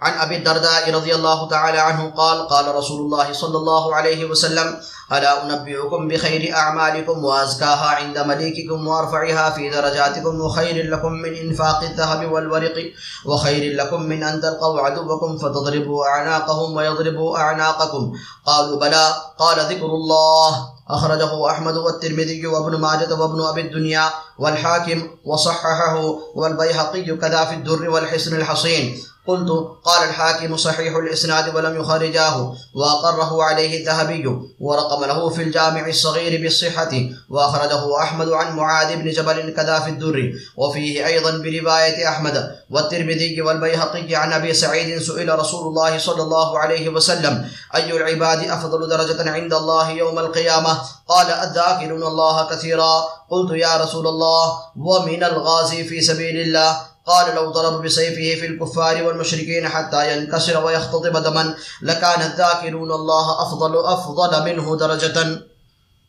[0.00, 4.80] عن أبي الدرداء رضي الله تعالى عنه قال قال رسول الله صلى الله عليه وسلم
[5.12, 12.32] ألا أنبئكم بخير أعمالكم وأزكاها عند مليككم وأرفعها في درجاتكم وخير لكم من إنفاق الذهب
[12.32, 12.92] والورق
[13.26, 18.12] وخير لكم من أن تلقوا عدوكم فتضربوا أعناقهم ويضربوا أعناقكم.
[18.46, 19.14] قالوا بلى.
[19.38, 20.68] قال ذكر الله.
[20.90, 25.96] أخرجه أحمد والترمذي وابن ماجة وابن أبي الدنيا والحاكم وصححه
[26.34, 28.98] والبيهقي كذا في الدر والحسن الحصين.
[29.28, 29.50] قلت
[29.84, 34.26] قال الحاكم صحيح الإسناد ولم يخرجاه وأقره عليه الذهبي
[34.60, 36.90] ورقم له في الجامع الصغير بالصحة
[37.30, 44.14] وأخرجه أحمد عن معاذ بن جبل كذا في الدر وفيه أيضا برواية أحمد والترمذي والبيهقي
[44.14, 49.54] عن أبي سعيد سئل رسول الله صلى الله عليه وسلم أي العباد أفضل درجة عند
[49.54, 53.04] الله يوم القيامة؟ قال الذاكرون الله كثيرا.
[53.30, 56.97] قلت يا رسول الله ومن الغازي في سبيل الله.
[57.08, 63.78] قال لو ضرب بسيفه في الكفار والمشركين حتى ينكسر ويختضب دما لكان الذاكرون الله افضل
[63.86, 65.38] افضل منه درجه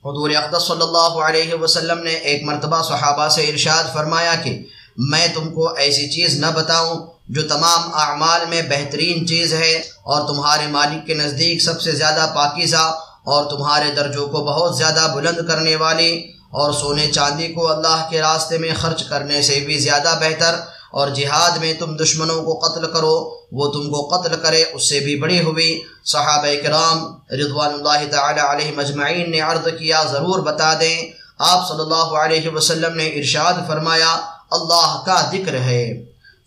[0.04, 4.58] حضور اقدس صلی اللہ علیہ وسلم نے ایک مرتبہ صحابہ سے ارشاد فرمایا کہ
[5.06, 9.74] میں تم کو ایسی چیز نہ بتاؤں جو تمام اعمال میں بہترین چیز ہے
[10.06, 12.86] اور تمہارے مالک کے نزدیک سب سے زیادہ پاکیزہ
[13.26, 16.12] اور تمہارے درجوں کو بہت زیادہ بلند کرنے والی
[16.54, 20.56] اور سونے چاندی کو اللہ کے راستے میں خرچ کرنے سے بھی زیادہ بہتر
[20.92, 25.00] اور جہاد میں تم دشمنوں کو قتل کرو، وہ تم کو قتل کرے، اس سے
[25.00, 30.74] بھی بڑی ہوئی۔ صحابہ کرام رضوان اللہ تعالی علیہ مجمعین نے عرض کیا، ضرور بتا
[30.80, 34.18] دیں۔ آپ صلی اللہ علیہ وسلم نے ارشاد فرمایا،
[34.52, 36.04] اللہ کا ذکر ہے۔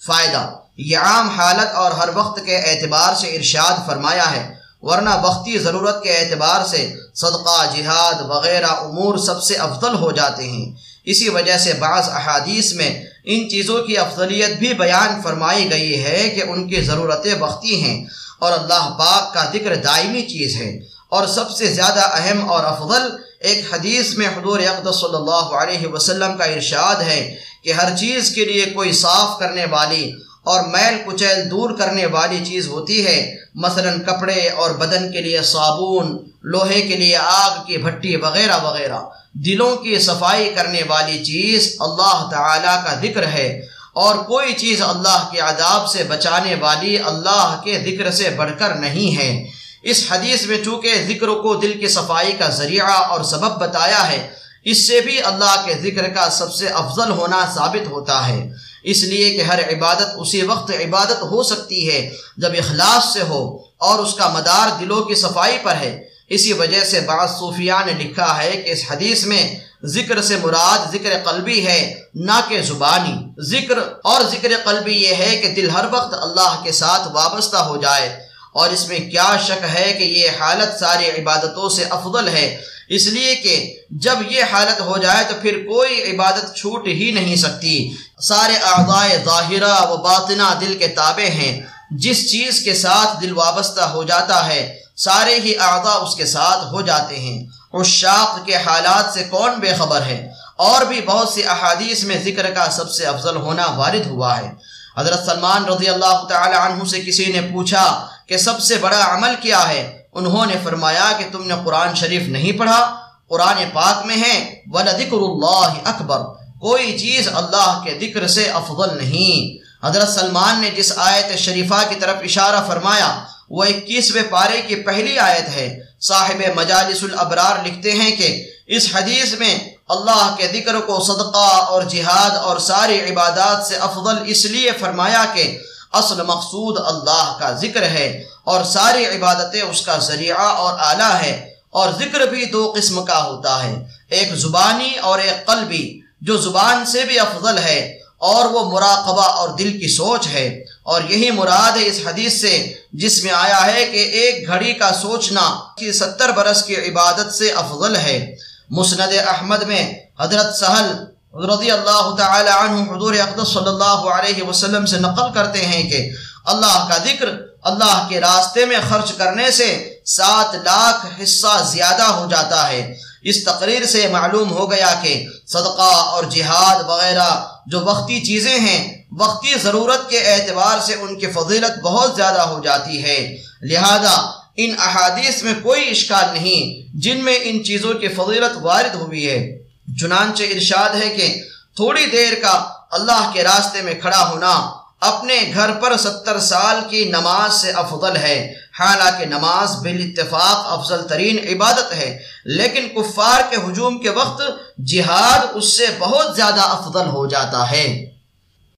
[0.06, 5.58] فائدہ، یہ عام حالت اور ہر وقت کے اعتبار سے ارشاد فرمایا ہے، ورنہ وقتی
[5.58, 10.72] ضرورت کے اعتبار سے صدقہ، جہاد وغیرہ امور سب سے افضل ہو جاتے ہیں۔
[11.04, 16.30] اسی وجہ سے بعض احادیث میں ان چیزوں کی افضلیت بھی بیان فرمائی گئی ہے
[16.36, 18.04] کہ ان کی ضرورتیں وقتی ہیں
[18.38, 23.16] اور اللہ پاک کا ذکر دائمی چیز ہے۔ اور سب سے زیادہ اہم اور افضل
[23.40, 28.30] ایک حدیث میں حضور اقدس صلی اللہ علیہ وسلم کا ارشاد ہے کہ ہر چیز
[28.30, 30.12] کے لیے کوئی صاف کرنے والی
[30.44, 35.42] اور میل کچیل دور کرنے والی چیز ہوتی ہے، مثلا کپڑے اور بدن کے لیے
[35.42, 38.98] صابون، لوہے کے لیے آگ کی بھٹی وغیرہ وغیرہ۔
[39.32, 45.28] دلوں کی صفائی کرنے والی چیز اللہ تعالیٰ کا ذکر ہے۔ اور کوئی چیز اللہ
[45.32, 49.46] کے عذاب سے بچانے والی اللہ کے ذکر سے بڑھ کر نہیں ہے۔
[49.82, 54.28] اس حدیث میں چونکہ ذکر کو دل کی صفائی کا ذریعہ اور سبب بتایا ہے،
[54.64, 59.02] اس سے بھی اللہ کے ذکر کا سب سے افضل ہونا ثابت ہوتا ہے۔ اس
[59.02, 63.98] لیے کہ ہر عبادت اسی وقت عبادت ہو سکتی ہے جب اخلاص سے ہو اور
[63.98, 68.42] اس کا مدار دلوں کی صفائی پر ہے۔ اسی وجہ سے بعض صوفیہ نے لکھا
[68.42, 73.78] ہے کہ اس حدیث میں ذکر سے مراد ذکر قلبی ہے، نہ کہ زبانی۔ ذکر
[74.04, 78.31] اور ذکر قلبی یہ ہے کہ دل ہر وقت اللہ کے ساتھ وابستہ ہو جائے۔
[78.52, 83.06] اور اس میں کیا شک ہے کہ یہ حالت ساری عبادتوں سے افضل ہے؟ اس
[83.06, 87.90] لیے کہ جب یہ حالت ہو جائے تو پھر کوئی عبادت چھوٹ ہی نہیں سکتی۔
[88.22, 93.80] سارے اعضاء ظاہرہ و باطنہ دل کے تابع ہیں۔ جس چیز کے ساتھ دل وابستہ
[93.80, 99.14] ہو جاتا ہے، سارے ہی اعضاء اس کے ساتھ ہو جاتے ہیں۔ عشاق کے حالات
[99.14, 103.06] سے کون بے خبر ہے؟ اور بھی بہت سی احادیث میں ذکر کا سب سے
[103.06, 104.50] افضل ہونا وارد ہوا ہے۔
[104.98, 109.34] حضرت سلمان رضی اللہ تعالی عنہ سے کسی نے پوچھا کہ سب سے بڑا عمل
[109.40, 112.96] کیا ہے؟ انہوں نے فرمایا کہ تم نے قرآن شریف نہیں پڑھا،
[113.28, 116.18] قرآن پاک میں ہے، وَلَذِكْرُ اللَّهِ اکبر
[116.60, 121.94] کوئی چیز اللہ کے ذکر سے افضل نہیں۔ حضرت سلمان نے جس آیت شریفہ کی
[121.94, 128.16] طرف اشارہ فرمایا، وہ اکیسویں پارے کی پہلی آیت ہے۔ صاحب مجالس الابرار لکھتے ہیں
[128.16, 133.76] کہ اس حدیث میں اللہ کے ذکر کو صدقہ اور جہاد اور ساری عبادات سے
[133.76, 135.58] افضل اس لیے فرمایا کہ
[135.92, 141.50] اصل مقصود اللہ کا ذکر ہے اور ساری عبادتیں اس کا ذریعہ اور اعلیٰ ہے
[141.70, 146.86] اور ذکر بھی دو قسم کا ہوتا ہے، ایک زبانی اور ایک قلبی، جو زبان
[146.86, 151.76] سے بھی افضل ہے اور وہ مراقبہ اور دل کی سوچ ہے۔ اور یہی مراد
[151.76, 156.30] ہے اس حدیث سے، جس میں آیا ہے کہ ایک گھڑی کا سوچنا کہ ستر
[156.30, 158.36] برس کی عبادت سے افضل ہے۔
[158.70, 161.04] مسند احمد میں حضرت سہل
[161.34, 166.10] رضی اللہ تعالی عنہ حضور اقدس صلی اللہ علیہ وسلم سے نقل کرتے ہیں کہ
[166.44, 167.28] اللہ کا ذکر
[167.62, 173.44] اللہ کے راستے میں خرچ کرنے سے سات لاکھ حصہ زیادہ ہو جاتا ہے۔ اس
[173.44, 179.54] تقریر سے معلوم ہو گیا کہ صدقہ اور جہاد وغیرہ جو وقتی چیزیں ہیں، وقتی
[179.62, 185.42] ضرورت کے اعتبار سے ان کی فضیلت بہت زیادہ ہو جاتی ہے۔ لہذا ان احادیث
[185.42, 191.02] میں کوئی اشکال نہیں، جن میں ان چیزوں کی فضیلت وارد ہوئی ہے۔ چنانچہ ارشاد
[191.02, 191.42] ہے کہ
[191.76, 197.04] تھوڑی دیر کا اللہ کے راستے میں کھڑا ہونا اپنے گھر پر ستر سال کی
[197.04, 203.98] نماز سے افضل ہے۔ حالانکہ نماز بالاتفاق افضل ترین عبادت ہے، لیکن کفار کے ہجوم
[203.98, 204.42] کے وقت
[204.78, 208.11] جہاد اس سے بہت زیادہ افضل ہو جاتا ہے۔